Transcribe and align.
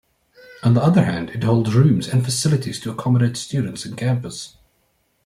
On 0.63 0.73
the 0.73 0.81
other 0.81 1.05
hand 1.05 1.29
it 1.29 1.43
holds 1.43 1.75
rooms 1.75 2.07
and 2.07 2.25
facilities 2.25 2.79
to 2.79 2.89
accommodate 2.89 3.37
students 3.37 3.85
in 3.85 3.95
campus. 3.95 4.57